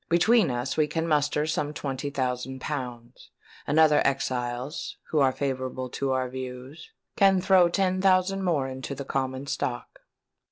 [0.09, 3.29] Between us we can muster some twenty thousand pounds;
[3.67, 8.95] and other exiles, who are favourable to our views, can throw ten thousand more into
[8.95, 9.99] the common stock."